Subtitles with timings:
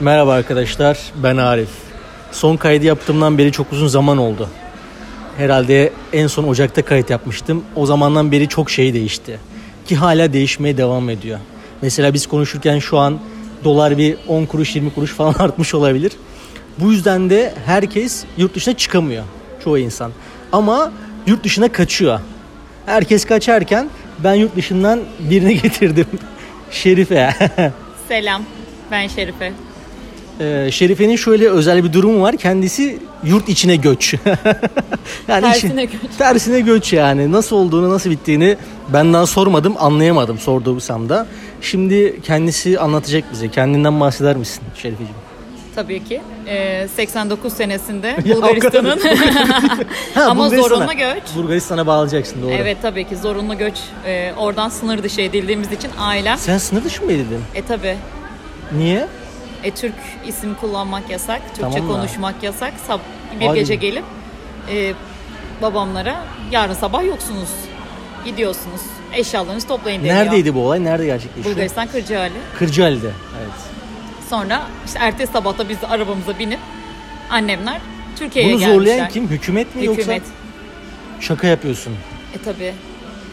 [0.00, 1.68] Merhaba arkadaşlar, ben Arif.
[2.32, 4.48] Son kaydı yaptığımdan beri çok uzun zaman oldu.
[5.36, 7.64] Herhalde en son Ocak'ta kayıt yapmıştım.
[7.76, 9.38] O zamandan beri çok şey değişti.
[9.86, 11.38] Ki hala değişmeye devam ediyor.
[11.82, 13.18] Mesela biz konuşurken şu an
[13.64, 16.12] dolar bir 10 kuruş 20 kuruş falan artmış olabilir.
[16.78, 19.24] Bu yüzden de herkes yurt dışına çıkamıyor.
[19.64, 20.12] Çoğu insan.
[20.52, 20.92] Ama
[21.26, 22.20] yurt dışına kaçıyor.
[22.86, 23.88] Herkes kaçarken
[24.18, 26.06] ben yurt dışından birini getirdim.
[26.70, 27.34] Şerife.
[28.08, 28.42] Selam.
[28.90, 29.52] Ben Şerife.
[30.40, 32.36] Ee, Şerife'nin şöyle özel bir durumu var.
[32.36, 34.14] Kendisi yurt içine göç.
[35.28, 36.10] yani Tersine işin- göç.
[36.18, 37.32] Tersine göç yani.
[37.32, 38.56] Nasıl olduğunu, nasıl bittiğini
[38.92, 41.26] ben daha sormadım, anlayamadım sorduğum da.
[41.60, 43.48] Şimdi kendisi anlatacak bize.
[43.48, 45.14] Kendinden bahseder misin Şerifeciğim?
[45.74, 46.20] Tabii ki.
[46.46, 49.00] Ee, 89 senesinde Bulgaristan'ın
[50.28, 51.22] ama zorunlu göç.
[51.36, 52.50] Bulgaristan'a bağlayacaksın doğru.
[52.50, 53.74] Evet tabii ki zorunlu göç.
[54.06, 56.38] Ee, oradan sınır dışı edildiğimiz için ailem.
[56.38, 57.40] Sen sınır dışı mı edildin?
[57.54, 57.96] E tabii.
[58.78, 59.06] Niye?
[59.66, 59.94] E, Türk
[60.28, 61.40] isim kullanmak yasak.
[61.54, 62.72] Türkçe Tamam konuşmak yasak.
[62.88, 62.98] Sab-
[63.40, 63.58] bir Hadi.
[63.58, 64.04] gece gelip
[64.70, 64.94] e,
[65.62, 66.16] babamlara
[66.50, 67.48] yarın sabah yoksunuz.
[68.24, 68.80] Gidiyorsunuz.
[69.12, 70.16] Eşyalarınızı toplayın deniyor.
[70.16, 70.84] Neredeydi bu olay?
[70.84, 71.54] Nerede gerçekleşiyor?
[71.54, 72.32] Bulgaristan Kırcaali.
[72.58, 73.10] Kırcaali'de.
[73.40, 73.50] Evet.
[74.30, 76.58] Sonra işte ertesi sabah da biz de arabamıza binip
[77.30, 77.80] annemler
[78.18, 78.78] Türkiye'ye Bunu gelmişler.
[78.78, 79.28] zorlayan kim?
[79.28, 79.98] Hükümet mi Hükümet.
[80.08, 80.22] yoksa?
[81.20, 81.92] Şaka yapıyorsun.
[82.34, 82.74] E tabi.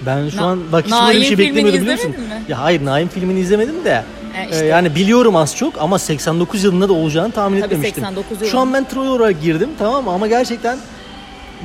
[0.06, 2.12] Ben şu Na- an bak hiç böyle bir şey beklemiyordum biliyor musun?
[2.12, 2.44] mi?
[2.50, 4.04] Ya hayır Naim filmini izlemedim de.
[4.38, 4.66] E işte.
[4.66, 8.04] e, yani biliyorum az çok ama 89 yılında da olacağını tahmin Tabii etmemiştim.
[8.04, 8.62] 89 Şu yılında.
[8.62, 10.12] an ben troll olarak girdim tamam mı?
[10.12, 10.78] ama gerçekten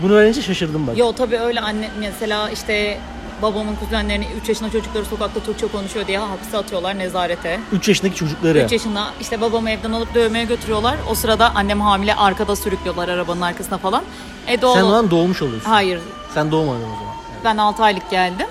[0.02, 0.98] bunu öğrenince şaşırdım bak.
[0.98, 2.98] Yo tabi öyle anne mesela işte
[3.42, 7.61] babamın kuzenlerini 3 yaşında çocukları sokakta Türkçe konuşuyor diye hapse atıyorlar nezarete.
[7.72, 8.58] 3 yaşındaki çocukları.
[8.64, 10.96] 3 yaşında işte babamı evden alıp dövmeye götürüyorlar.
[11.11, 14.02] O sırada annem hamile arkada sürüklüyorlar arabanın arkasına falan.
[14.46, 15.70] E doğal Sen lan doğmuş oluyorsun.
[15.70, 16.00] Hayır
[16.34, 17.14] Sen doğmadın o zaman.
[17.44, 18.46] ben 6 aylık geldim.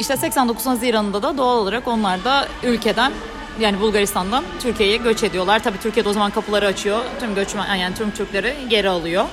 [0.00, 3.12] İşte 89 Haziran'da da doğal olarak onlar da ülkeden
[3.60, 5.62] yani Bulgaristan'dan Türkiye'ye göç ediyorlar.
[5.62, 6.98] Tabii Türkiye'de o zaman kapıları açıyor.
[7.20, 9.24] Tüm göçmen yani tüm Türkleri geri alıyor.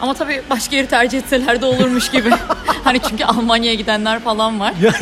[0.00, 2.30] Ama tabii başka yeri tercih etseler de olurmuş gibi.
[2.84, 4.74] hani çünkü Almanya'ya gidenler falan var.
[4.82, 4.96] Yani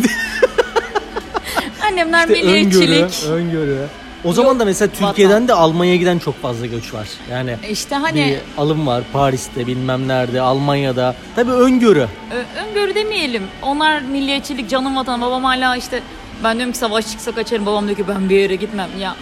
[1.86, 3.24] Annemler işte öngörü, milliyetçilik.
[3.30, 3.86] öngörü.
[4.24, 7.08] O zaman da mesela Türkiye'den de Almanya'ya giden çok fazla göç var.
[7.30, 8.24] Yani İşte hani
[8.56, 11.14] bir alım var Paris'te bilmem nerede Almanya'da.
[11.36, 12.06] Tabii öngörü.
[12.32, 13.42] Ö- öngörü demeyelim.
[13.62, 15.20] Onlar milliyetçilik, canım vatan.
[15.20, 16.02] Babam hala işte
[16.44, 17.66] ben diyorum ki savaş çıksa kaçarım.
[17.66, 18.88] Babam diyor ki ben bir yere gitmem.
[19.00, 19.14] Ya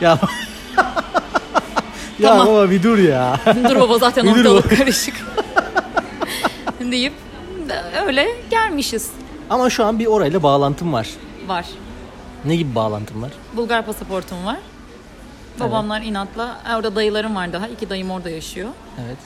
[0.00, 0.18] Ya
[2.18, 2.46] Ya Tamam.
[2.46, 3.40] baba bir dur ya.
[3.70, 5.14] dur baba zaten ortalık karışık.
[6.80, 7.12] deyip
[7.68, 9.10] de öyle gelmişiz.
[9.50, 11.08] Ama şu an bir orayla bağlantım var.
[11.46, 11.64] Var.
[12.44, 13.30] Ne gibi bağlantım var?
[13.56, 14.56] Bulgar pasaportum var.
[15.60, 16.56] Babamlar inatla.
[16.70, 17.68] e, Orada dayılarım var daha.
[17.68, 18.68] İki dayım orada yaşıyor.
[19.06, 19.16] Evet.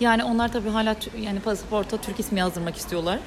[0.00, 3.18] Yani onlar tabii hala yani pasaporta Türk ismi yazdırmak istiyorlar.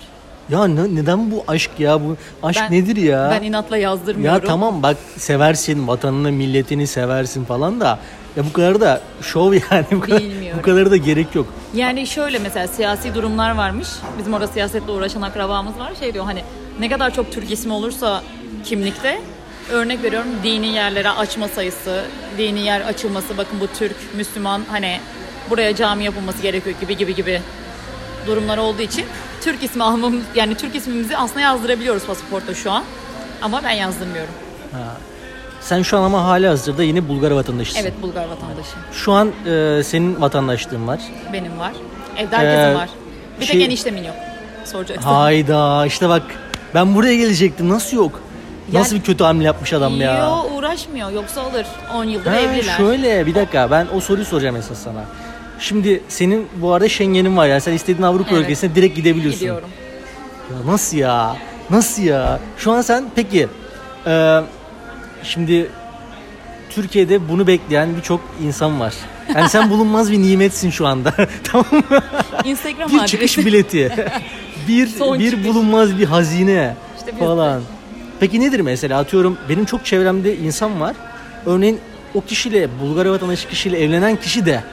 [0.49, 2.01] Ya ne- neden bu aşk ya?
[2.05, 3.29] Bu aşk Ben- nedir ya?
[3.31, 4.41] Ben inatla yazdırmıyorum.
[4.43, 7.99] ya tamam bak seversin, vatanını, milletini seversin falan da
[8.35, 10.59] ya bu kadar da şov yani bu kadar, Bilmiyorum.
[10.59, 11.47] bu kadar da gerek yok.
[11.73, 13.87] Yani şöyle mesela siyasi durumlar varmış.
[14.19, 15.91] Bizim orada siyasetle uğraşan akrabamız var.
[15.99, 16.43] Şey diyor hani
[16.79, 18.23] ne kadar çok Türk ismi olursa
[18.65, 19.21] kimlikte
[19.71, 22.05] örnek veriyorum dini yerlere açma sayısı,
[22.37, 24.99] dini yer açılması bakın bu Türk, Müslüman hani
[25.49, 27.41] buraya cami yapılması gerekiyor gibi gibi gibi
[28.27, 29.05] durumlar olduğu için
[29.41, 32.83] Türk ismi almamız yani Türk ismimizi aslında yazdırabiliyoruz pasaportta şu an.
[33.41, 34.33] Ama ben yazdırmıyorum.
[35.61, 37.79] Sen şu an ama hali hazırda yine Bulgar vatandaşısın.
[37.81, 38.69] Evet Bulgar vatandaşı.
[38.93, 40.99] Şu an e, senin vatandaşlığın var.
[41.33, 41.71] Benim var.
[42.17, 42.89] Evde herkesin Ee, var.
[43.39, 44.15] Bir şey- tek eniştemin yok.
[44.65, 45.03] Soracaksın.
[45.09, 46.23] Hayda işte bak
[46.73, 48.21] ben buraya gelecektim nasıl yok?
[48.73, 50.17] Nasıl bir kötü hamle yapmış adam ya?
[50.17, 51.11] Yo uğraşmıyor.
[51.11, 51.65] Yoksa alır.
[51.95, 52.77] 10 yıldır Ha, evliler.
[52.77, 55.03] şöyle bir dakika ben o soruyu soracağım esas sana.
[55.59, 58.43] Şimdi senin bu arada Schengen'in var yani sen istediğin Avrupa Evet.
[58.43, 59.39] ülkesine direkt gidebiliyorsun.
[59.39, 59.69] Gidiyorum.
[60.51, 61.35] Ya nasıl ya?
[61.69, 62.39] Nasıl ya?
[62.57, 63.47] Şu an sen peki
[64.07, 64.39] e,
[65.23, 65.71] şimdi
[66.69, 68.93] Türkiye'de bunu bekleyen birçok insan var.
[69.35, 71.13] Yani sen bulunmaz bir nimetsin şu anda.
[71.43, 71.99] tamam mı?
[72.43, 73.11] Instagram bir adresi.
[73.11, 73.91] çıkış bileti.
[74.67, 75.45] bir Son bir çıkış.
[75.47, 77.61] bulunmaz bir hazine İşte biz falan.
[78.19, 78.99] Peki nedir mesela?
[78.99, 80.95] Atıyorum benim çok çevremde insan var.
[81.45, 81.79] Örneğin
[82.15, 84.63] o kişiyle Bulgar vatandaşı kişiyle evlenen kişi de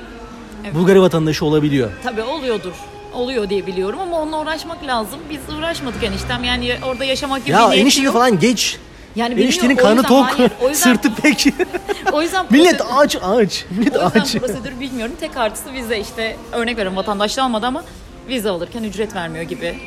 [0.64, 0.74] Evet.
[0.74, 1.90] Bulgar vatandaşı olabiliyor.
[2.04, 2.72] Tabii oluyordur.
[3.14, 5.18] Oluyor diye biliyorum ama onunla uğraşmak lazım.
[5.30, 6.44] Biz uğraşmadık eniştem.
[6.44, 8.14] Yani orada yaşamak gibi Ya bir niyeti enişteni yok.
[8.14, 8.78] falan geç.
[9.16, 11.46] Yani Eniştenin bilmiyorum, o karnı yüzden- tok, hayır, o yüzden- sırtı pek.
[12.12, 13.64] O yüzden Millet prosedür- aç aç.
[13.70, 14.34] Millet O yüzden aç.
[14.36, 15.14] prosedür bilmiyorum.
[15.20, 17.84] Tek artısı vize işte örnek veriyorum vatandaşlığı almadı ama
[18.28, 19.78] vize alırken ücret vermiyor gibi.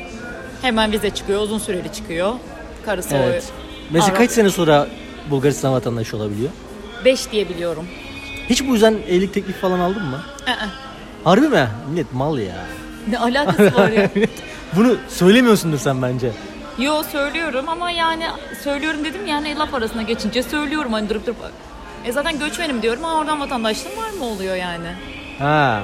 [0.62, 2.32] Hemen vize çıkıyor, uzun süreli çıkıyor.
[2.84, 3.52] Karısı Evet.
[3.52, 4.88] o Mesela kaç sene sonra
[5.30, 6.50] Bulgaristan vatandaşı olabiliyor?
[7.04, 7.86] 5 diye biliyorum.
[8.50, 10.22] Hiç bu yüzden evlilik teklifi falan aldın mı?
[10.46, 10.66] Aa,
[11.24, 11.68] Harbi mi?
[11.90, 12.54] Millet mal ya.
[13.10, 14.10] ne alakası var ya?
[14.76, 16.30] Bunu söylemiyorsundur sen bence.
[16.78, 18.24] Yo söylüyorum ama yani
[18.64, 21.36] söylüyorum dedim yani laf arasına geçince söylüyorum hani durup durup
[22.04, 24.86] E zaten göçmenim diyorum ama oradan vatandaşlığım var mı oluyor yani?
[25.38, 25.82] Ha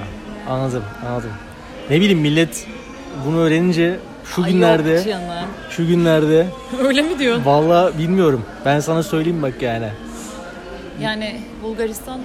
[0.49, 1.31] anladım anladım.
[1.91, 2.67] Ne bileyim millet
[3.27, 3.99] bunu öğrenince
[4.37, 5.47] şu Ay günlerde Yok canım.
[5.71, 6.47] şu günlerde
[6.87, 7.45] Öyle mi diyorsun?
[7.45, 8.43] valla bilmiyorum.
[8.65, 9.89] Ben sana söyleyeyim bak yani.
[11.01, 12.21] Yani Bulgaristan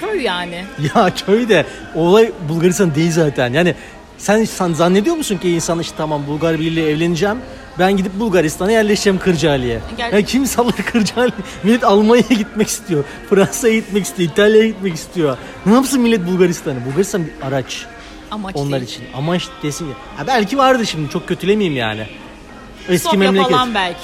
[0.00, 0.64] köy yani.
[0.94, 3.52] Ya köyde olay Bulgaristan değil zaten.
[3.52, 3.74] Yani
[4.18, 7.38] sen, sen zannediyor musun ki insan işte tamam Bulgar biriyle evleneceğim.
[7.78, 9.80] Ben gidip Bulgaristan'a yerleşeceğim Kırcaali'ye.
[9.96, 11.32] Gel- Ya kim sallar Kırcaali?
[11.62, 13.04] Millet Almanya'ya gitmek istiyor.
[13.30, 14.30] Fransa'ya gitmek istiyor.
[14.30, 15.36] İtalya'ya gitmek istiyor.
[15.66, 16.84] Ne yapsın millet Bulgaristan'ı?
[16.86, 17.86] Bulgaristan bir araç
[18.30, 18.90] Amaç onlar değil.
[18.92, 19.04] için.
[19.14, 19.94] Amaç desin ya.
[20.16, 22.06] Ha belki vardı şimdi çok kötülemeyeyim yani.
[22.88, 23.50] Eski Sofya memleket.
[23.50, 24.00] falan belki.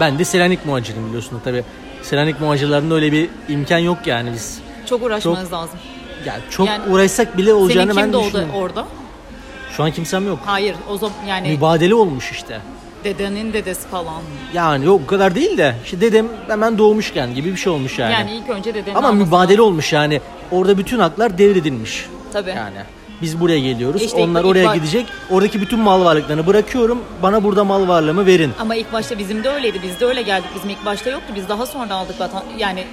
[0.00, 1.64] Ben de Selanik muhaciriyim biliyorsun tabi.
[2.02, 4.58] Selanik muhacirlerinde öyle bir imkan yok yani biz.
[4.88, 5.78] Çok uğraşmanız lazım.
[6.26, 8.54] Ya çok Yani uğraşsak bile Senin olacağını ben kim doğdu düşünüyorum.
[8.54, 8.84] orada?
[9.76, 10.38] Şu an kimsem yok.
[10.46, 12.60] Hayır o zaman yani Mübadele olmuş işte.
[13.04, 14.22] dedenin dedesi falan.
[14.54, 18.12] Yani yok o kadar değil de işte dedem hemen doğmuşken gibi bir şey olmuş yani.
[18.12, 20.20] Yani, ilk önce dedenin Ama mübadele olmuş yani.
[20.50, 22.06] Orada bütün haklar devredilmiş.
[22.32, 22.50] Tabii.
[22.50, 22.76] Yani
[23.22, 24.02] biz buraya geliyoruz.
[24.02, 25.06] İşte onlar ilk oraya bak- gidecek.
[25.30, 27.04] Oradaki bütün mal varlıklarını bırakıyorum.
[27.22, 28.52] Bana burada mal varlığımı verin.
[28.58, 29.80] Ama ilk başta bizim de öyleydi.
[29.82, 30.48] Biz de öyle geldik.
[30.54, 31.32] Bizim ilk başta yoktu.
[31.36, 32.42] Biz daha sonra aldık vatan.
[32.58, 32.84] Yani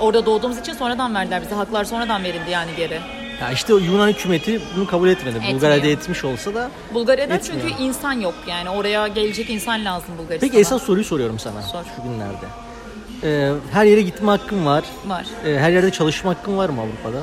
[0.00, 1.54] orada doğduğumuz için sonradan verdiler bize.
[1.54, 3.00] Haklar sonradan verildi yani geri.
[3.40, 5.36] Ya işte Yunan hükümeti bunu kabul etmedi.
[5.36, 5.54] Etmiyor.
[5.54, 6.70] Bulgarya'da etmiş olsa da.
[6.94, 7.62] Bulgarya'da Etmiyor.
[7.68, 8.70] çünkü insan yok yani.
[8.70, 10.50] Oraya gelecek insan lazım Bulgaristan'a.
[10.50, 11.84] Peki esas soruyu soruyorum sana Sor.
[11.96, 12.46] şu günlerde.
[13.22, 14.84] Ee, her yere gitme hakkın var.
[15.06, 15.26] var.
[15.46, 17.22] Ee, her yerde çalışma hakkın var mı Avrupa'da?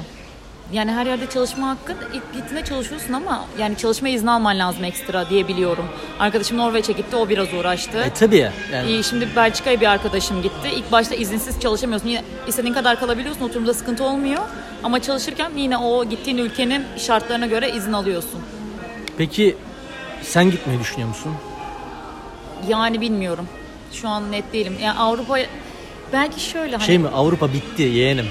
[0.74, 5.30] Yani her yerde çalışma hakkın ilk gittiğinde çalışıyorsun ama yani çalışma izni alman lazım ekstra
[5.30, 5.86] diye biliyorum.
[6.20, 7.98] Arkadaşım Norveç'e gitti o biraz uğraştı.
[7.98, 8.52] E tabii.
[8.74, 10.70] Yani İyi, Şimdi Belçika'ya bir arkadaşım gitti.
[10.76, 12.08] İlk başta izinsiz çalışamıyorsun.
[12.08, 13.42] Yine istediğin kadar kalabiliyorsun.
[13.42, 14.44] Oturumda sıkıntı olmuyor.
[14.84, 18.42] Ama çalışırken yine o gittiğin ülkenin şartlarına göre izin alıyorsun.
[19.18, 19.58] Peki
[20.22, 21.32] sen gitmeyi düşünüyor musun?
[22.68, 23.48] Yani bilmiyorum.
[23.94, 24.78] Şu an net değilim.
[24.84, 25.38] Yani Avrupa
[26.14, 28.26] belki şöyle hani Şey mi Avrupa bitti yeğenim.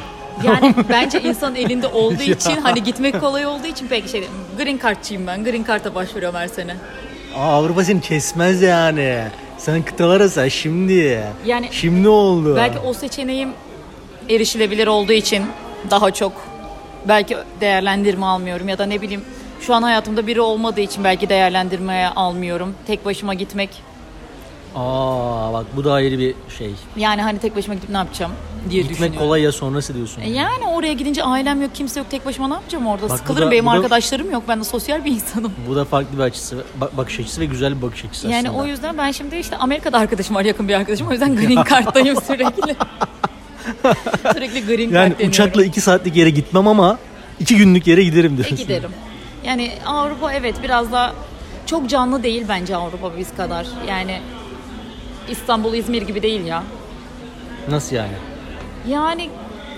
[0.45, 4.25] Yani bence insanın elinde olduğu için hani gitmek kolay olduğu için peki şey
[4.59, 5.45] green cardçıyım ben.
[5.45, 6.77] Green card'a başvuruyorum her sene.
[7.37, 9.23] Aa, Avrupa seni kesmez yani.
[9.59, 11.23] Sen kıtalara sen şimdi.
[11.47, 12.57] Yani Şimdi oldu.
[12.57, 13.49] Belki o seçeneğim
[14.29, 15.47] erişilebilir olduğu için
[15.91, 16.33] daha çok
[17.09, 19.23] belki değerlendirme almıyorum ya da ne bileyim
[19.61, 22.75] şu an hayatımda biri olmadığı için belki değerlendirmeye almıyorum.
[22.87, 23.71] Tek başıma gitmek
[24.77, 26.71] Aa bak bu da ayrı bir şey.
[26.97, 28.33] yani hani tek başıma gidip ne yapacağım
[28.71, 29.19] diye Gitmek düşünüyorum.
[29.27, 30.21] kolay ya sonrası diyorsun.
[30.23, 33.09] E Yani oraya gidince ailem yok, kimse yok, tek başıma ne yapacağım orada?
[33.09, 34.43] Bak Sıkılırım, da- benim da- arkadaşlarım yok.
[34.49, 35.53] Ben de sosyal bir insanım.
[35.69, 38.63] Bu da farklı bir açısı, bak- bakış açısı ve güzel bir bakış açısı Yani aslında.
[38.63, 41.09] o yüzden ben şimdi işte Amerika'da arkadaşım var, yakın bir arkadaşım.
[41.09, 42.77] O yüzden green card'dayım sürekli.
[44.33, 45.29] sürekli green card Yani deniyorum.
[45.29, 46.99] uçakla iki saatlik yere gitmem ama
[47.41, 48.57] iki günlük yere giderim E, diyorsun.
[48.59, 48.91] giderim.
[49.45, 51.13] Yani Avrupa evet biraz da
[51.67, 53.67] çok canlı değil bence Avrupa biz kadar.
[53.89, 54.21] Yani
[55.31, 56.63] İstanbul, İzmir gibi değil ya.
[57.71, 58.13] Nasıl yani?
[58.89, 59.31] Yani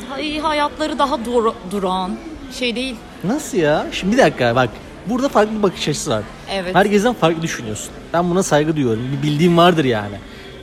[0.08, 2.16] hay- hayatları daha dur- durağan
[2.58, 2.96] şey değil.
[3.24, 3.86] Nasıl ya?
[3.92, 4.70] Şimdi bir dakika bak.
[5.06, 6.22] Burada farklı bir bakış açısı var.
[6.52, 6.74] Evet.
[6.74, 7.90] Herkesten farklı düşünüyorsun.
[8.12, 9.02] Ben buna saygı duyuyorum.
[9.18, 10.16] Bir bildiğim vardır yani.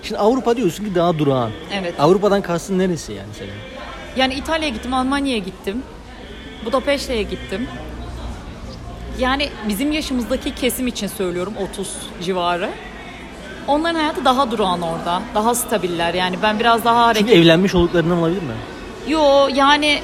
[0.04, 1.52] Şimdi Avrupa diyorsun ki daha durağan.
[1.74, 1.94] Evet.
[2.00, 3.52] Avrupa'dan kastın neresi yani senin?
[4.18, 5.84] Yani İtalya'ya gittim, Almanya'ya gittim.
[6.66, 7.68] Budapeşte'ye gittim.
[9.20, 12.70] Yani bizim yaşımızdaki kesim için söylüyorum 30 civarı.
[13.68, 15.22] Onların hayatı daha durağan orada.
[15.36, 16.14] Daha stabiller.
[16.14, 17.44] Yani ben biraz daha Çünkü hareket...
[17.46, 18.54] evlenmiş olduklarından olabilir mi?
[19.08, 20.00] Yo yani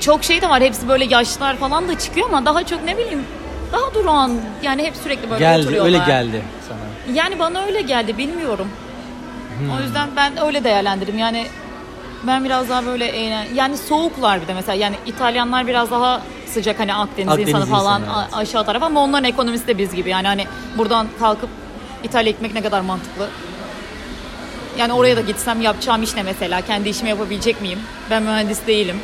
[0.00, 0.62] çok şey de var.
[0.62, 3.24] Hepsi böyle yaşlılar falan da çıkıyor ama daha çok ne bileyim
[3.72, 4.32] daha durağan.
[4.62, 5.92] Yani hep sürekli böyle geldi, oturuyorlar.
[5.92, 7.14] öyle geldi sana.
[7.16, 8.68] Yani bana öyle geldi bilmiyorum.
[9.78, 11.18] O yüzden ben öyle değerlendirdim.
[11.18, 11.46] Yani
[12.26, 13.46] ben biraz daha böyle eğlen...
[13.54, 18.00] yani soğuklar bir de mesela yani İtalyanlar biraz daha sıcak hani Akdeniz, Akdeniz insanı falan
[18.02, 18.34] insanı, evet.
[18.34, 20.10] a- aşağı taraf ama onların ekonomisi de biz gibi.
[20.10, 20.46] Yani hani
[20.78, 21.50] buradan kalkıp
[22.04, 23.28] İtalya gitmek ne kadar mantıklı.
[24.78, 26.60] Yani oraya da gitsem yapacağım iş ne mesela?
[26.60, 27.78] Kendi işimi yapabilecek miyim?
[28.10, 28.96] Ben mühendis değilim.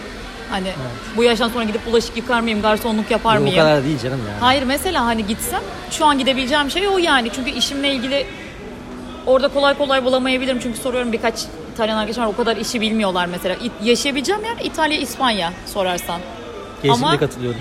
[0.50, 0.68] Hani
[1.16, 3.56] bu yaştan sonra gidip bulaşık yıkar mıyım, garsonluk yapar O mıyım?
[3.58, 4.40] kadar değil canım yani.
[4.40, 7.30] Hayır mesela hani gitsem şu an gidebileceğim şey o yani.
[7.34, 8.26] Çünkü işimle ilgili
[9.26, 10.58] orada kolay kolay bulamayabilirim.
[10.62, 11.34] Çünkü soruyorum birkaç
[11.74, 13.54] İtalyan arkadaşım var o kadar işi bilmiyorlar mesela.
[13.54, 16.20] İ- yaşayabileceğim yer İtalya, İspanya sorarsan.
[16.82, 17.60] Kesinlikle ama- katılıyorum.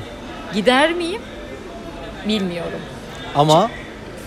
[0.53, 1.22] Gider miyim?
[2.27, 2.79] Bilmiyorum.
[3.36, 3.70] Ama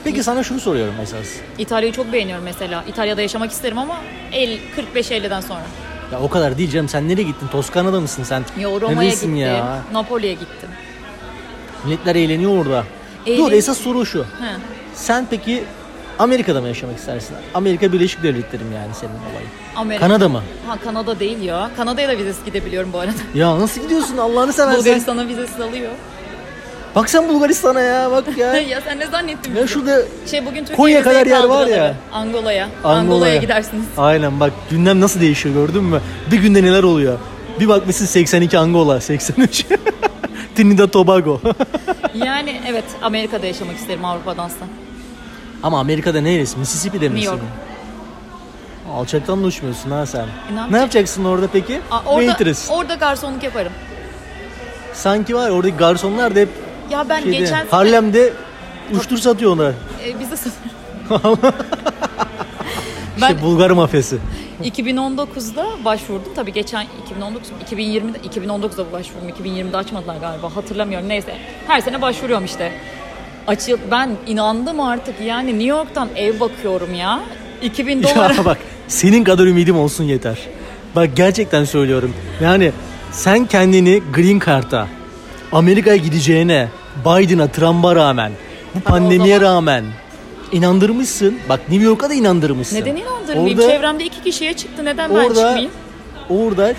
[0.05, 1.27] peki sana şunu soruyorum esas.
[1.59, 2.85] İtalya'yı çok beğeniyorum mesela.
[2.89, 3.97] İtalya'da yaşamak isterim ama
[4.33, 4.61] 50
[4.95, 5.63] 45-50'den sonra.
[6.13, 6.89] Ya o kadar canım.
[6.89, 7.47] Sen nereye gittin?
[7.49, 8.45] Toskana'da mısın sen?
[8.61, 9.37] Yo Roma'ya gittim.
[9.37, 9.83] ya?
[9.93, 10.69] Napoli'ye gittim.
[11.85, 12.85] Milletler eğleniyor orada.
[13.27, 14.21] Dur Eğlen- esas soru şu.
[14.23, 14.53] He.
[14.95, 15.65] Sen peki
[16.19, 17.37] Amerika'da mı yaşamak istersin?
[17.55, 19.49] Amerika Birleşik Devletleri mi yani senin olayın?
[19.77, 20.07] Amerika.
[20.07, 20.43] Kanada mı?
[20.69, 21.71] Ha Kanada değil ya.
[21.77, 23.13] Kanada'ya da vizesiz gidebiliyorum bu arada.
[23.35, 24.79] Ya nasıl gidiyorsun Allah'ını seversen?
[24.79, 25.93] Bulgaristan'a vizesiz alıyor.
[26.95, 28.55] Bak sen Bulgaristan'a ya bak ya.
[28.61, 29.57] ya sen ne zannettin?
[29.57, 31.95] ya şurada Şey bugün Türkiye Konya kadar yer var ya.
[32.13, 32.13] Angola'ya.
[32.13, 32.69] Angola'ya.
[32.85, 33.85] Angola'ya gidersiniz.
[33.97, 36.01] Aynen bak gündem nasıl değişiyor gördün mü?
[36.31, 37.19] Bir günde neler oluyor?
[37.61, 39.67] Bir bakmışsın 82 Angola, 83
[40.57, 41.41] Trinidad Tobago.
[42.15, 44.57] Yani evet Amerika'da yaşamak isterim Avrupa'dansa.
[45.63, 46.59] Ama Amerika'da neresi?
[46.59, 47.15] Mississippi'de misin?
[47.31, 47.41] New York.
[48.95, 50.21] Alçaktan da uçmuyorsun ha sen.
[50.21, 51.81] E, ne ne yapacak- yapacaksın orada peki?
[51.91, 52.71] Aa, orada, Waitress.
[52.71, 53.73] orada garsonluk yaparım.
[54.95, 56.49] Sanki var oradaki garsonlar da hep
[56.91, 58.33] Ya ben şeyde, geçen sene Harlem'de
[58.93, 59.71] uyuştur satıyor onlar.
[60.05, 60.37] e, bize
[61.09, 61.39] sanırım.
[63.21, 64.19] ben İşte Bulgar mafyası.
[64.65, 66.33] 2019'da başvurdum.
[66.37, 69.29] Tabii geçen 2019 2020'de 2019'da başvurdum.
[69.45, 70.57] 2020'de açmadılar galiba.
[70.57, 71.09] Hatırlamıyorum.
[71.09, 71.35] Neyse.
[71.67, 72.73] Her sene başvuruyorum işte.
[73.47, 75.21] Açıl ben inandım artık.
[75.21, 77.21] Yani New York'tan ev bakıyorum ya.
[77.63, 78.35] 2000 dolara.
[78.35, 80.39] Ya bak senin kadar ümidim olsun yeter.
[80.97, 82.15] Bak gerçekten söylüyorum.
[82.43, 82.73] Yani
[83.13, 84.87] sen kendini Green Card'a
[85.53, 86.69] Amerika'ya gideceğine
[87.05, 88.33] Biden'a, Trump'a rağmen
[88.75, 89.85] bu pandemiye zaman- rağmen
[90.53, 91.39] inandırmışsın.
[91.49, 92.77] Bak New York'a da inandırmışsın.
[92.77, 93.59] Neden inandırmayayım?
[93.59, 94.85] Orada, Çevremde iki kişiye çıktı.
[94.85, 95.71] Neden ben orada, çıkmayayım?
[96.31, 96.75] orada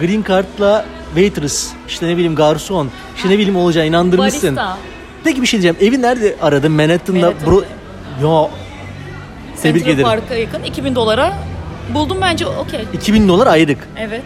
[0.00, 4.56] Green Card'la waitress, işte ne bileyim garson, işte ne bileyim olacağı inandırmışsın.
[4.56, 4.78] Barista.
[5.24, 5.90] Peki bir şey diyeceğim.
[5.90, 6.72] Evi nerede aradın?
[6.72, 7.20] Manhattan'da.
[7.20, 7.50] Manhattan'da.
[7.50, 7.64] Bro...
[8.22, 8.48] Ya
[9.62, 10.08] tebrik Central ederim.
[10.08, 11.34] Park'a yakın 2000 dolara
[11.94, 12.84] buldum bence okey.
[12.92, 13.88] 2000 dolar aylık.
[13.98, 14.22] Evet.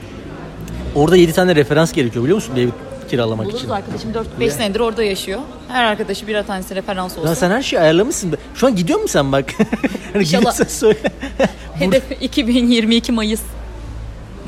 [0.95, 2.69] Orada 7 tane referans gerekiyor biliyor musun ev
[3.09, 3.71] kiralamak Buluruz için.
[3.71, 5.41] arkadaşım 4-5 senedir orada yaşıyor.
[5.69, 7.29] Her arkadaşı birer tanesi referans olsun.
[7.29, 8.39] Ya sen her şeyi ayarlamışsın.
[8.55, 9.55] Şu an gidiyor musun sen bak?
[10.13, 10.53] hani İnşallah.
[10.53, 10.99] söyle.
[11.75, 13.41] Hedef 2022 Mayıs.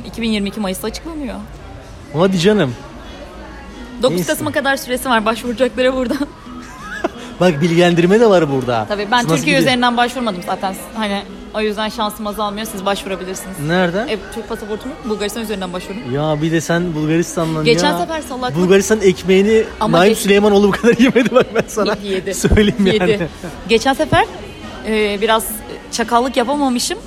[0.06, 1.34] 2022 Mayıs'ta açıklanıyor.
[2.12, 2.74] Hadi canım.
[4.02, 4.32] 9 Neyse.
[4.32, 6.14] Kasım'a kadar süresi var başvuracakları burada.
[7.40, 8.86] Bak bilgilendirme de var burada.
[8.88, 10.74] Tabii ben Nasıl Türkiye üzerinden başvurmadım zaten.
[10.94, 11.22] Hani
[11.54, 12.66] o yüzden şansım azalmıyor.
[12.66, 13.56] Siz başvurabilirsiniz.
[13.66, 14.08] Nereden?
[14.08, 16.14] E, Türk pasaportumu Bulgaristan üzerinden başvurdum.
[16.14, 17.98] Ya bir de sen Bulgaristan'dan Geçen ya.
[17.98, 21.96] sefer salak- Bulgaristan ekmeğini Ama Naim geç- Süleymanoğlu bu kadar yemedi bak ben sana.
[22.04, 22.34] Yedi.
[22.34, 23.10] Söyleyeyim yani.
[23.10, 23.28] Yedi.
[23.68, 24.24] Geçen sefer
[24.86, 25.46] e, biraz
[25.92, 26.98] çakallık yapamamışım.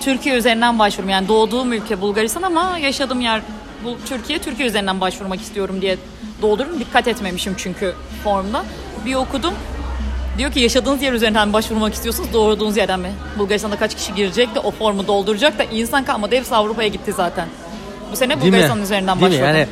[0.00, 1.08] Türkiye üzerinden başvurum.
[1.10, 3.42] Yani doğduğum ülke Bulgaristan ama yaşadığım yer
[3.84, 4.38] bu Türkiye.
[4.38, 5.96] Türkiye üzerinden başvurmak istiyorum diye
[6.42, 6.80] doldurdum.
[6.80, 7.92] Dikkat etmemişim çünkü
[8.24, 8.64] formda.
[9.06, 9.54] Bir okudum.
[10.38, 13.12] Diyor ki yaşadığınız yer üzerinden başvurmak istiyorsunuz doğduğunuz yerden mi?
[13.38, 16.34] Bulgaristan'da kaç kişi girecek de o formu dolduracak da insan kalmadı.
[16.34, 17.48] Hepsi Avrupa'ya gitti zaten.
[18.12, 18.40] Bu sene?
[18.40, 19.44] Bulgaristan üzerinden başvurdum.
[19.46, 19.66] Yani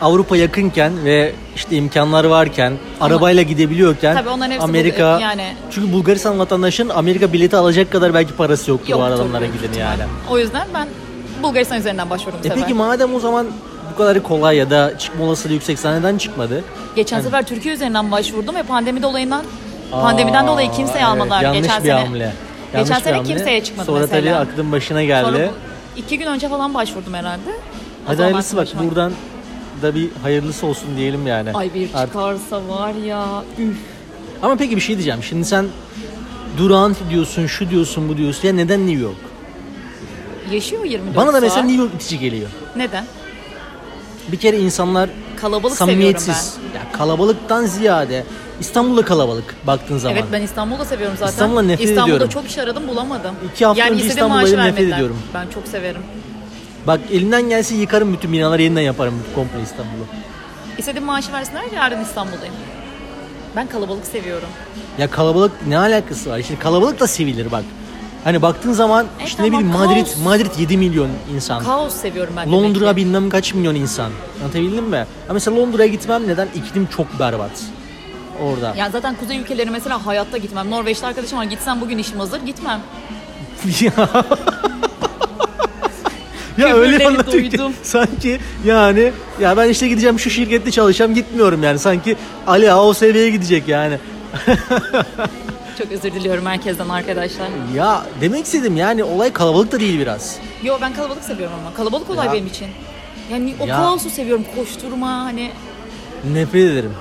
[0.00, 5.92] Avrupa yakınken ve işte imkanlar varken, arabayla gidebiliyorken Tabii onların hepsi Amerika bu- yani- çünkü
[5.92, 10.02] Bulgaristan vatandaşının Amerika bileti alacak kadar belki parası yoktur, Yoktur bu adamlara gidin yani.
[10.30, 10.88] O yüzden ben
[11.42, 12.58] Bulgaristan üzerinden başvurdum E sefer.
[12.60, 13.46] peki madem o zaman
[13.92, 16.64] bu kadar kolay ya da çıkma olasılığı yüksek neden çıkmadı?
[16.96, 19.44] Geçen sefer Türkiye üzerinden başvurdum ve pandemi dolayından
[19.90, 21.98] pandemiden dolayı kimseye evet, almadılar yanlış geçen bir sene.
[22.00, 22.32] hamle.
[22.72, 23.28] Geçen Yanlış bir sene hamle.
[23.28, 24.20] kimseye çıkmadı Sonra mesela.
[24.20, 25.24] tabii aklın başına geldi.
[25.26, 25.38] Sonra
[25.96, 27.50] bu iki gün önce falan başvurdum herhalde.
[27.50, 29.12] O Hadi zaman hayırlısı bak buradan
[29.82, 31.52] da bir hayırlısı olsun diyelim yani.
[31.54, 33.24] Ay bir Artık- çıkarsa var ya
[33.58, 33.76] üf.
[34.42, 35.22] Ama peki bir şey diyeceğim.
[35.22, 35.66] Şimdi sen
[36.58, 38.48] Durant diyorsun, şu diyorsun, bu diyorsun.
[38.48, 39.16] Ya neden New York?
[40.52, 41.64] Yaşıyor 24 Bana da mesela saat.
[41.64, 42.48] New York itici geliyor.
[42.76, 43.04] Neden?
[44.32, 46.56] Bir kere insanlar Kalabalık seviyorum samimiyetsiz.
[46.74, 48.24] Ya kalabalıktan ziyade
[48.60, 50.16] İstanbul'da kalabalık baktığın zaman.
[50.16, 51.32] Evet ben İstanbul'da seviyorum zaten.
[51.32, 52.28] İstanbul'a nefret İstanbul'da ediyorum.
[52.34, 53.34] çok iş aradım bulamadım.
[53.52, 55.18] İki hafta yani önce maaşı nefret ediyorum.
[55.34, 56.02] Ben çok severim.
[56.86, 60.06] Bak elimden gelse yıkarım bütün binaları yeniden yaparım komple İstanbul'u.
[60.78, 62.54] İstediğim maaşı versinler yarın İstanbul'dayım.
[63.56, 64.48] Ben kalabalık seviyorum.
[64.98, 66.38] Ya kalabalık ne alakası var?
[66.38, 67.64] İşte kalabalık da sevilir bak.
[68.24, 70.24] Hani baktığın zaman E işte ne tamam, bileyim Madrid kaos.
[70.24, 71.64] Madrid 7 milyon insan.
[71.64, 74.10] Kaos seviyorum ben Londra bilmem kaç milyon insan.
[74.42, 75.06] Anlatabildim mi?
[75.28, 76.48] Ha mesela Londra'ya gitmem neden?
[76.54, 77.50] İklim çok berbat.
[78.42, 78.74] Orada.
[78.76, 80.70] Ya zaten kuzey ülkeleri mesela hayatta gitmem.
[80.70, 82.80] Norveç'te arkadaşım var gitsem bugün işim hazır gitmem.
[83.80, 83.92] ya
[86.68, 91.78] ya öyle anlatıyor ki sanki yani ya ben işte gideceğim şu şirkette çalışacağım gitmiyorum yani
[91.78, 93.98] sanki Ali Ağa o seviyeye gidecek yani.
[95.78, 97.48] Çok özür diliyorum herkesten arkadaşlar.
[97.74, 100.36] Ya demek istedim yani olay kalabalık da değil biraz.
[100.62, 101.74] Yo ben kalabalık seviyorum ama.
[101.74, 102.32] Kalabalık olay Ya.
[102.32, 102.66] benim için.
[103.32, 103.76] Yani o Ya.
[103.76, 104.44] kaosu seviyorum.
[104.56, 105.50] Koşturma hani.
[106.32, 106.92] Nefret ederim.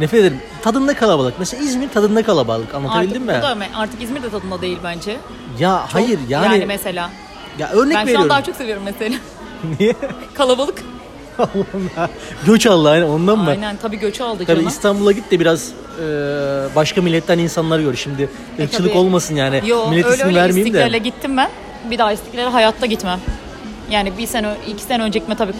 [0.00, 0.40] Nefret ederim.
[0.62, 1.34] Tadında kalabalık.
[1.38, 2.74] Mesela İzmir tadında kalabalık.
[2.74, 3.56] Anlatabildim Artık, mi?
[3.56, 5.16] bu da, artık İzmir'de tadında değil bence.
[5.58, 7.10] Ya Çok- hayır yani, Yani mesela.
[7.58, 8.22] ya örnek Ben şu veriyorum.
[8.24, 9.16] an daha çok seviyorum mesela.
[9.80, 9.94] Niye?
[10.34, 10.82] Kalabalık.
[11.38, 12.08] Allah'ım ya.
[12.46, 13.50] Göç aldı aynen ondan mı?
[13.50, 14.68] Aynen tabii göçü aldı Tabii canım.
[14.68, 16.04] İstanbul'a git de biraz e,
[16.76, 17.94] başka milletten insanlar gör.
[17.94, 19.62] Şimdi ırkçılık E, olmasın yani.
[19.66, 20.98] Yo Millet öyle öyle vermeyeyim İstiklal'e de.
[20.98, 21.50] gittim ben.
[21.90, 23.20] Bir daha İstiklal'e hayatta gitmem.
[23.90, 25.52] Yani bir sene, iki sene önce gitme tabii.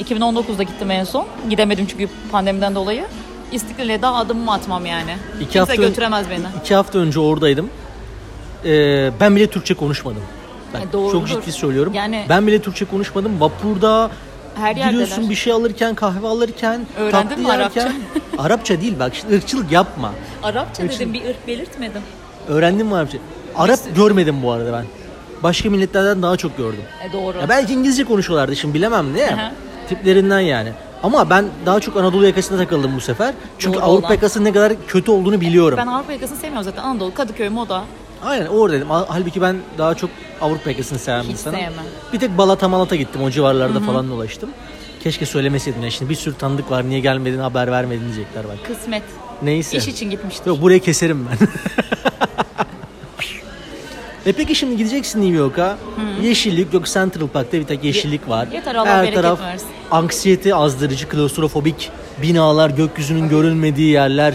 [0.00, 1.26] 2019'da gittim en son.
[1.50, 3.04] Gidemedim çünkü pandemiden dolayı.
[3.52, 5.16] İstiklal'e daha adımımı atmam yani.
[5.36, 6.42] İki Kimse hafta ön- götüremez beni.
[6.60, 7.70] İki hafta önce oradaydım.
[8.64, 8.70] E,
[9.20, 10.22] ben bile Türkçe konuşmadım.
[10.74, 11.12] Ben E, doğrudur.
[11.28, 11.92] çok ciddi söylüyorum.
[11.94, 13.40] Yani- Ben bile Türkçe konuşmadım.
[13.40, 14.10] Vapurda
[14.54, 14.90] Her yerdeler.
[14.90, 17.60] Giriyorsun bir şey alırken, kahve alırken, Öğrendin tatlı mi yerken.
[17.60, 17.92] Arapça?
[18.38, 20.12] Arapça değil bak şimdi ırkçılık yapma.
[20.42, 22.02] Arapça Üçün- dedim bir ırk belirtmedim.
[22.48, 23.18] Öğrendim mi Arapça?
[23.56, 24.84] Arap görmedim bu arada ben.
[25.42, 26.82] Başka milletlerden daha çok gördüm.
[27.08, 27.38] E doğru.
[27.38, 29.52] Ya belki İngilizce konuşuyorlardı şimdi bilemem ne.
[29.88, 30.72] Tiplerinden yani.
[31.02, 33.34] Ama ben daha çok Anadolu yakasında takıldım bu sefer.
[33.58, 34.14] Çünkü Doğru Avrupa olan.
[34.14, 35.78] yakasının ne kadar kötü olduğunu biliyorum.
[35.82, 36.82] Ben Avrupa yakasını sevmiyorum zaten.
[36.82, 37.84] Anadolu, Kadıköy, Moda.
[38.24, 38.90] Aynen orada dedim.
[38.90, 41.58] Hal- Halbuki ben daha çok Avrupa yakasını seven bir Hiç insanım.
[41.60, 41.84] sevmem.
[42.12, 43.22] Bir tek Balata Malata gittim.
[43.22, 44.50] O civarlarda falan dolaştım.
[45.02, 45.82] Keşke söylemeseydim.
[45.82, 46.88] Ya şimdi bir sürü tanıdık var.
[46.88, 48.56] Niye gelmedin haber vermedin diyecekler bak.
[48.66, 49.02] Kısmet.
[49.42, 49.76] Neyse.
[49.76, 50.46] İş için gitmiştir.
[50.46, 51.48] Yok burayı keserim ben.
[54.26, 55.78] e peki şimdi gideceksin New York'a.
[56.22, 58.48] Yeşillik yok Central Park'ta bir tek yeşillik var.
[58.52, 59.68] yeter, Allah Her taraf versin.
[59.90, 61.90] anksiyete azdırıcı, klostrofobik
[62.22, 64.34] binalar, gökyüzünün görünmediği yerler.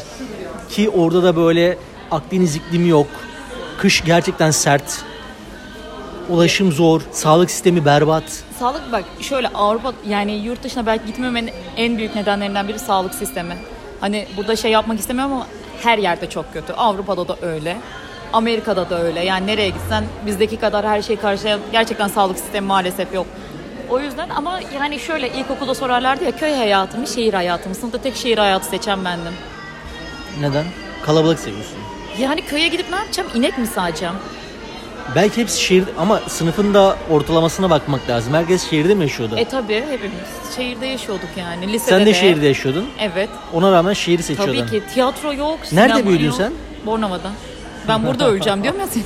[0.70, 1.78] Ki orada da böyle
[2.12, 3.08] Akdeniz iklimi yok.
[3.78, 5.04] Kış gerçekten sert.
[6.30, 8.24] Ulaşım zor, sağlık sistemi berbat.
[8.60, 13.58] Sağlık bak şöyle Avrupa yani yurt dışına belki gitmemenin en büyük nedenlerinden biri sağlık sistemi.
[14.00, 15.48] Hani burada şey yapmak istemiyorum ama
[15.84, 16.74] her yerde çok kötü.
[16.74, 17.78] Avrupa'da da öyle.
[18.36, 19.24] Amerika'da da öyle.
[19.26, 23.26] Yani nereye gitsen bizdeki kadar her şeyi karşılayan gerçekten sağlık sistemi maalesef yok.
[23.90, 27.76] O yüzden ama yani şöyle ilkokulda sorarlardı ya köy hayatı mı şehir hayatı mı?
[27.76, 29.34] Sınıfta tek şehir hayatı seçen bendim.
[30.40, 30.64] Neden?
[31.06, 31.78] Kalabalık seviyorsun.
[32.20, 33.30] Yani köye gidip ne yapacağım?
[33.36, 34.16] İnek mi sağacağım?
[35.16, 38.34] Belki hepsi şehir ama sınıfın da ortalamasına bakmak lazım.
[38.34, 39.36] Herkes şehirde mi yaşıyordu?
[39.38, 41.68] E tabi hepimiz şehirde yaşıyorduk yani.
[41.74, 42.14] Lisede Sen de de.
[42.14, 42.90] şehirde yaşıyordun.
[43.00, 43.30] Evet.
[43.54, 44.54] Ona rağmen şehri seçiyordun.
[44.58, 46.36] Tabii ki tiyatro yok, Nerede büyüdün yok.
[46.36, 46.54] sen?
[46.86, 47.32] Bornova'da.
[47.88, 49.04] Ben burada öleceğim diyorum ya sen.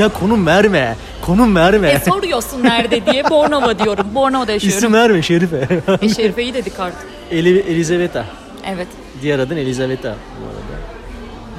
[0.00, 0.96] Ya konum verme.
[1.22, 1.88] Konum verme.
[1.90, 4.06] e soruyorsun nerede diye Bornova diyorum.
[4.14, 4.92] Bornova'da İsim yaşıyorum.
[4.92, 5.68] verme Şerife.
[6.02, 7.06] E Şerife'yi dedik artık.
[7.30, 8.24] Eli, Elizaveta.
[8.66, 8.86] Evet.
[9.22, 10.08] Diğer adın Elizaveta
[10.40, 10.78] bu arada.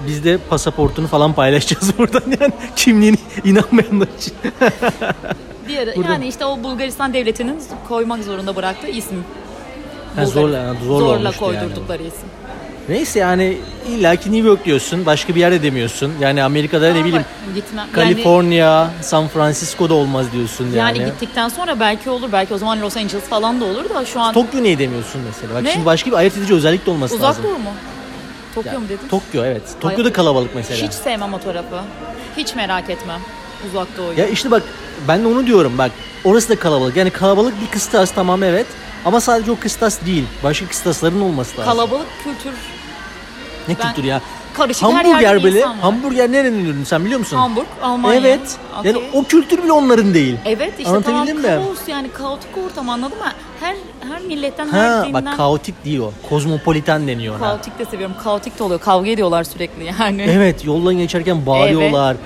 [0.08, 4.34] Biz de pasaportunu falan paylaşacağız buradan yani kimliğini inanmayanlar için.
[5.68, 9.24] Diğer, yani işte o Bulgaristan devletinin koymak zorunda bıraktığı isim.
[10.16, 11.60] Ha, zorla- zorla zorla olmuştu yani.
[11.60, 12.30] koydurdukları isim.
[12.90, 13.58] Neyse yani
[13.90, 15.06] illaki New York diyorsun.
[15.06, 16.14] Başka bir yerde demiyorsun.
[16.20, 17.86] Yani Amerika'da ne Ama bileyim gitmem.
[17.98, 20.78] Yani, Kaliforniya, San Francisco'da olmaz diyorsun yani.
[21.00, 22.32] yani gittikten sonra belki olur.
[22.32, 25.54] Belki o zaman Los Angeles falan da olur da şu an Tokyo niye demiyorsun mesela?
[25.56, 25.72] Bak Ne?
[25.74, 27.44] şimdi başka bir ayırt edici özellik de olması uzak lazım.
[27.44, 27.70] doğu mu?
[28.56, 29.08] Tokyo Ya, mu dedin?
[29.10, 29.64] Tokyo evet.
[29.82, 30.88] Tokyo'da kalabalık mesela.
[30.88, 31.80] Hiç sevmem o tarafı.
[32.38, 33.20] Hiç merak etmem.
[33.70, 34.20] Uzak doğuyu.
[34.20, 34.64] Ya işte bak
[35.08, 35.92] ben de onu diyorum bak.
[36.24, 36.96] Orası da kalabalık.
[36.98, 38.66] Yani kalabalık bir kıstas tamam evet.
[39.06, 40.24] Ama sadece o kıstas değil.
[40.44, 41.72] Başka kıstasların olması lazım.
[41.74, 42.52] Kalabalık kültür
[43.70, 44.22] ne ben- kültür ya?
[44.54, 45.58] karışık her Hamburger yerde bile.
[45.60, 45.80] insan var.
[45.82, 47.38] Hamburger nerenin ürünü sen biliyor musun?
[47.38, 48.20] Hamburg, Almanya.
[48.20, 48.58] Evet.
[48.80, 48.92] Okey.
[48.92, 50.36] Yani o kültür bile onların değil.
[50.46, 51.66] Evet işte tamam Anlatabildim mi?
[51.66, 53.24] kaos yani kaotik ortam anladın mı?
[53.60, 53.76] Her
[54.10, 56.12] her milletten Ha her dinden bak kaotik değil o.
[56.30, 57.48] Kozmopolitan deniyor ona.
[57.48, 58.16] kaotik de seviyorum.
[58.24, 58.80] Kaotik de oluyor.
[58.80, 60.22] Kavga ediyorlar sürekli yani.
[60.30, 62.18] Evet yoldan geçerken bağırıyorlar.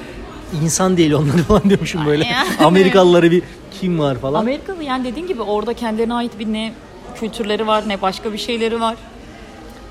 [0.63, 2.25] İnsan değil onlar falan diyormuşum böyle.
[2.25, 2.49] Yani.
[2.65, 3.43] Amerikalıları bir
[3.82, 4.39] kim var falan.
[4.39, 6.73] Amerikalı yani dediğin gibi orada kendilerine ait bir ne
[7.19, 8.95] kültürleri var ne başka bir şeyleri var.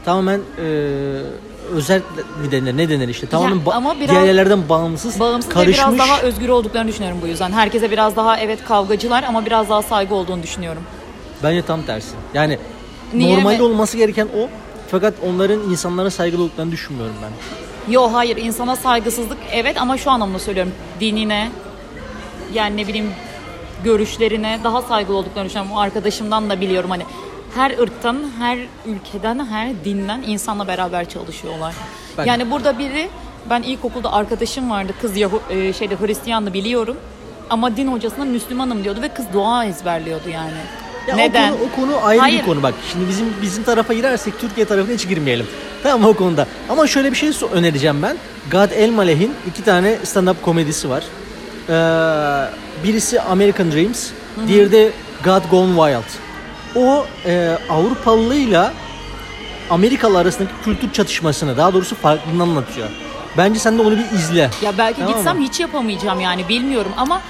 [0.04, 0.62] Tamamen e,
[1.72, 2.02] özel
[2.42, 3.26] mi denir ne denir işte.
[3.26, 5.78] Tamamen ba- ama biraz- diğer yerlerden bağımsız, Bağımsız karışmış.
[5.78, 7.52] biraz daha özgür olduklarını düşünüyorum bu yüzden.
[7.52, 10.82] Herkese biraz daha evet kavgacılar ama biraz daha saygı olduğunu düşünüyorum.
[11.42, 12.08] Bence tam tersi.
[12.34, 12.58] Yani
[13.14, 13.62] Niye normalde mi?
[13.62, 14.48] olması gereken o.
[14.90, 17.30] Fakat onların insanlara saygılı olduklarını düşünmüyorum ben.
[17.92, 21.50] Yo hayır insana saygısızlık evet ama şu anlamda söylüyorum dinine
[22.54, 23.10] yani ne bileyim
[23.84, 25.72] görüşlerine daha saygılı olduklarını düşünüyorum.
[25.76, 27.02] O Arkadaşımdan da biliyorum hani
[27.54, 31.74] her ırktan, her ülkeden, her dinden insanla beraber çalışıyorlar.
[32.18, 33.08] Bak- Yani burada biri
[33.50, 36.96] ben ilkokulda arkadaşım vardı kız Yahu, e, şeyde Hristiyandı biliyorum.
[37.50, 40.52] Ama din hocasına Müslümanım diyordu ve kız dua ezberliyordu yani.
[41.08, 41.52] Ya Neden?
[41.52, 42.40] O konu, o konu ayrı Hayır.
[42.40, 42.74] bir konu bak.
[42.92, 45.46] Şimdi bizim bizim tarafa girersek Türkiye tarafına hiç girmeyelim.
[45.82, 46.46] Tamam mı o konuda.
[46.68, 48.16] Ama şöyle bir şey önereceğim ben.
[48.50, 51.04] Gad Elmaleh'in iki tane stand-up komedisi var.
[51.68, 51.74] Ee,
[52.84, 54.10] birisi American Dreams,
[54.48, 54.90] diğeri de
[55.24, 56.31] God Gone Wild.
[56.76, 58.72] O e, Avrupalıyla
[59.70, 62.88] Amerikalı arasındaki kültür çatışmasını, daha doğrusu farklılığını anlatıyor.
[63.36, 64.50] Bence sen de onu bir izle.
[64.62, 65.42] Ya belki Tamam gitsem mı?
[65.44, 67.20] hiç yapamayacağım yani bilmiyorum ama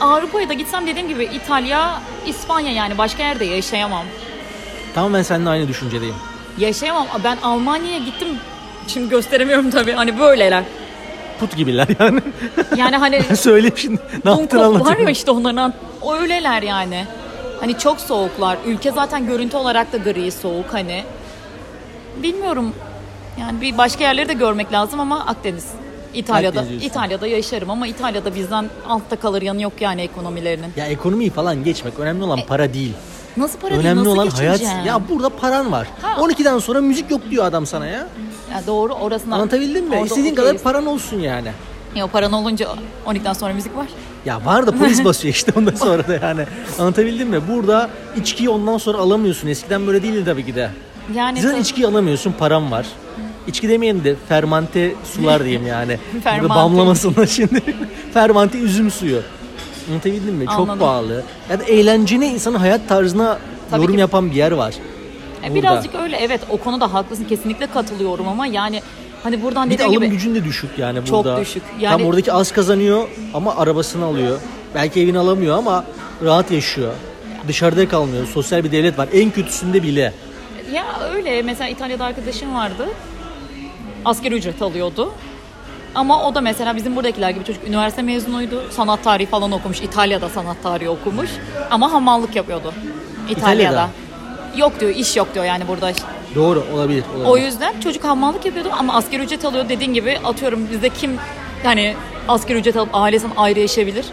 [0.00, 4.04] Avrupa'ya da gitsem dediğim gibi İtalya, İspanya yani başka yerde yaşayamam.
[4.94, 6.14] Tamamen seninle aynı düşüncedeyim.
[6.58, 7.06] Yaşayamam.
[7.24, 8.28] Ben Almanya'ya gittim.
[8.88, 9.92] Şimdi gösteremiyorum tabii.
[9.92, 10.64] Hani böyleler.
[11.40, 12.20] Put gibiler yani.
[12.76, 14.00] Yani hani Söyleyeyim şimdi.
[14.24, 15.04] Ne yaptın Dunkop var anlatayım.
[15.04, 15.74] ya işte onların
[16.20, 17.06] öyleler yani.
[17.60, 18.58] Hani çok soğuklar.
[18.66, 21.04] Ülke zaten görüntü olarak da gri soğuk hani.
[22.22, 22.74] Bilmiyorum.
[23.40, 25.66] Yani bir başka yerleri de görmek lazım ama Akdeniz.
[26.14, 26.88] İtalya'da Akdeniz diyorsun.
[26.88, 30.72] İtalya'da yaşarım ama İtalya'da bizden altta kalır yanı yok yani ekonomilerinin.
[30.76, 31.98] Ya ekonomiyi falan geçmek.
[31.98, 32.92] Önemli E, olan para değil.
[33.36, 34.58] Nasıl para değil, Önemli nasıl olan hayat.
[34.58, 34.86] geçineceğim?
[34.86, 35.88] Ya burada paran var.
[36.02, 36.20] Ha.
[36.20, 38.08] 12'den sonra müzik yok diyor adam sana ya.
[38.52, 39.34] Ya doğru orasına.
[39.34, 39.90] Anlatabildim mi?
[39.94, 40.50] Orada İstediğin okeyiz.
[40.50, 41.48] kadar paran olsun yani.
[41.94, 42.68] Ya paran olunca
[43.06, 43.86] 12'den sonra müzik var.
[44.28, 46.42] Ya var da polis basıyor işte ondan sonra da yani.
[46.78, 47.40] Anlatabildim mi?
[47.52, 49.48] Burada içkiyi ondan sonra alamıyorsun.
[49.48, 50.70] Eskiden böyle değildi tabii ki de.
[51.14, 52.86] Yani Zaten tabii- içkiyi alamıyorsun, param var.
[53.46, 55.98] İçki demeyelim de fermante sular diyeyim yani.
[56.40, 56.48] Burada.
[56.54, 57.62] Bamlamasınlar şimdi.
[58.14, 59.20] fermante üzüm suyu.
[59.90, 60.46] Anlatabildim mi?
[60.46, 60.78] Çok Anladım.
[60.78, 61.22] pahalı.
[61.50, 63.38] Yani eğlencene insanın hayat tarzına
[63.70, 64.00] Tabii yorum ki.
[64.00, 64.74] yapan bir yer var.
[64.74, 65.54] E, Burada.
[65.54, 68.82] birazcık öyle evet o konuda haklısın kesinlikle katılıyorum ama yani
[69.22, 71.40] hani buradan Bir de alım gibi gücün de düşük yani Çok burada.
[71.40, 71.62] düşük.
[71.70, 74.38] Tam Yani- oradaki az kazanıyor ama arabasını alıyor.
[74.74, 75.84] Belki evini alamıyor ama
[76.24, 76.92] rahat yaşıyor.
[77.48, 78.26] Dışarıda kalmıyor.
[78.26, 79.08] Sosyal bir devlet var.
[79.12, 80.12] En kötüsünde bile.
[80.72, 82.88] ya öyle mesela İtalya'da arkadaşım vardı
[84.04, 85.12] asker ücret alıyordu
[85.94, 88.62] ama o da mesela bizim buradakiler gibi çocuk üniversite mezunuydu.
[88.70, 89.80] Sanat tarihi falan okumuş.
[89.80, 91.30] İtalya'da sanat tarihi okumuş.
[91.70, 92.72] Ama hamallık yapıyordu.
[93.30, 93.62] İtalya'da.
[93.62, 93.88] İtalya'da?
[94.56, 95.90] Yok diyor, iş yok diyor yani burada.
[96.38, 97.04] Doğru olabilir.
[97.16, 97.28] olabilir.
[97.30, 101.18] O yüzden çocuk hamallık yapıyordu ama asker ücret alıyor dediğin gibi atıyorum bizde kim
[101.64, 101.94] yani
[102.28, 104.06] asker ücret alıp ailesinden ayrı yaşayabilir?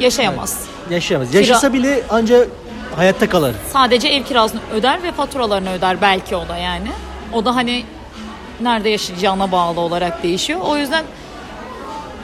[0.00, 0.66] Yaşayamaz.
[0.90, 1.34] Yaşayamaz.
[1.34, 2.48] Yaşasa bile ancak
[2.96, 3.54] hayatta kalır.
[3.72, 6.88] Sadece ev kirasını öder ve faturalarını öder belki o da yani.
[7.32, 7.84] O da hani
[8.60, 10.60] nerede yaşayacağına bağlı olarak değişiyor.
[10.64, 11.04] O yüzden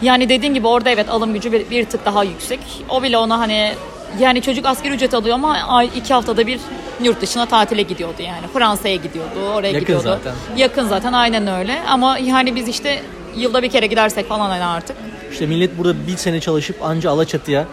[0.03, 2.61] yani dediğin gibi orada evet alım gücü bir, bir tık daha yüksek.
[2.89, 3.75] O bile ona hani
[4.19, 6.61] yani çocuk asgari ücret alıyor ama ay, iki haftada bir
[7.05, 8.47] yurt dışına tatile gidiyordu yani.
[8.55, 10.03] Fransa'ya gidiyordu, oraya Yakın gidiyordu.
[10.05, 10.33] zaten.
[10.57, 11.83] Yakın zaten aynen öyle.
[11.89, 13.03] Ama yani biz işte
[13.37, 14.97] yılda bir kere gidersek falan hani artık.
[15.33, 17.65] İşte millet burada bir sene çalışıp anca Alaçatı'ya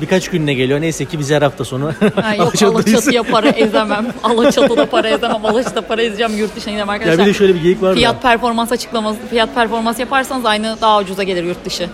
[0.00, 0.80] birkaç gününe geliyor.
[0.80, 1.92] Neyse ki biz her hafta sonu
[2.22, 2.62] Ha, yok.
[2.62, 4.06] Alaçatı'ya para ezemem.
[4.22, 5.46] Alaçatı'da para ezemem.
[5.46, 7.26] Alaçatı'da para ezeceğim yurt dışına gidemem Ya arkadaşlar.
[7.26, 7.94] bir de şöyle bir geyik var da.
[7.94, 11.88] Fiyat performans açıklaması, fiyat performans yaparsanız aynı daha ucuza gelir yurt dışı.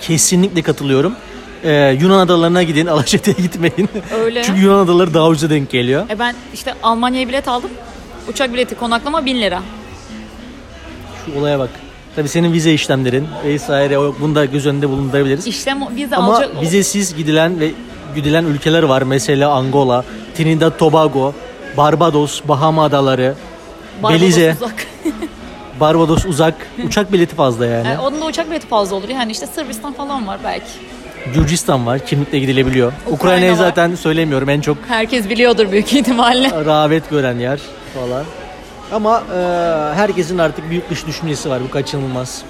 [0.00, 1.14] Kesinlikle katılıyorum.
[1.64, 3.88] Ee, Yunan adalarına gidin, Alaçatı'ya gitmeyin.
[4.24, 4.42] Öyle.
[4.42, 6.06] Çünkü Yunan adaları daha ucuza denk geliyor.
[6.10, 7.70] E ben işte Almanya'ya bilet aldım.
[8.28, 9.62] Uçak bileti konaklama 1000 lira.
[11.26, 11.70] Şu olaya bak.
[12.16, 15.46] Tabii senin vize işlemlerin vesaire o- bunu da göz önünde bulundurabiliriz.
[15.46, 16.62] İşlem vize Ama alacak.
[16.62, 17.70] vizesiz gidilen ve
[18.14, 19.02] gidilen ülkeler var.
[19.02, 20.04] Mesela Angola,
[20.36, 21.34] Trinidad Tobago,
[21.76, 23.34] Barbados, Bahama Adaları,
[24.02, 24.86] Barbados Belize, uzak.
[25.80, 26.54] Barbados uzak.
[26.86, 27.86] Uçak bileti fazla yani.
[27.88, 29.08] Yani onun da uçak bileti fazla olur.
[29.08, 30.66] Yani işte Sırbistan falan var belki.
[31.34, 32.06] Gürcistan var.
[32.06, 32.92] Kimlikle gidilebiliyor.
[32.92, 33.56] Ukrayna Ukrayna'yı var.
[33.56, 34.48] zaten söylemiyorum.
[34.48, 36.50] En çok Herkes biliyordur büyük ihtimalle.
[36.66, 37.60] rağbet gören yer
[37.94, 38.24] falan.
[38.92, 39.36] Ama e,
[39.94, 41.60] herkesin artık büyük dış düşüncesi var.
[41.68, 42.42] Bu kaçınılmaz.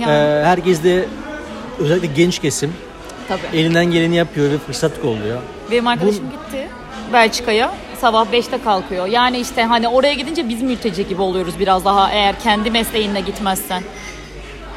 [0.00, 1.04] Yani E, herkes de
[1.78, 2.72] özellikle genç kesim
[3.28, 3.56] tabii.
[3.56, 5.38] elinden geleni yapıyor ve fırsat kolluyor.
[5.70, 6.68] Benim arkadaşım gitti
[7.12, 7.74] Belçika'ya.
[8.00, 9.06] Sabah 5'te kalkıyor.
[9.06, 13.82] Yani işte hani oraya gidince biz mülteci gibi oluyoruz biraz daha eğer kendi mesleğinle gitmezsen.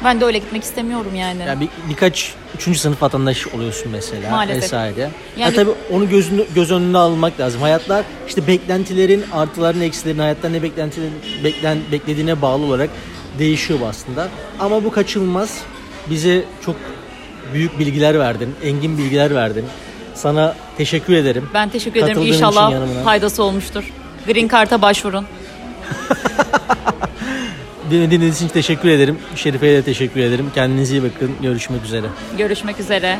[0.04, 1.42] Ben de öyle gitmek istemiyorum yani.
[1.46, 4.62] Yani bir, birkaç üçüncü sınıf vatandaş oluyorsun mesela Maalesef.
[4.62, 5.00] vesaire.
[5.00, 7.60] Yani, Yani- tabii onu göz, göz önüne almak lazım.
[7.60, 11.12] Hayatlar işte beklentilerin artıların eksilerin hayattan ne beklentilerin
[11.44, 12.90] beklen, beklediğine bağlı olarak
[13.38, 14.28] değişiyor aslında.
[14.60, 15.58] Ama bu kaçınılmaz.
[16.10, 16.76] Bize çok
[17.54, 19.64] büyük bilgiler verdin, engin bilgiler verdin.
[20.14, 21.48] Sana teşekkür ederim.
[21.54, 22.14] Ben teşekkür ederim.
[22.14, 22.72] Katıldığın İnşallah
[23.04, 23.92] faydası olmuştur.
[24.26, 25.26] Green Card'a başvurun.
[27.90, 29.18] Dinlediğiniz için teşekkür ederim.
[29.36, 30.50] Şerife'ye de teşekkür ederim.
[30.54, 31.30] Kendinize iyi bakın.
[31.42, 32.06] Görüşmek üzere.
[32.38, 33.18] Görüşmek üzere.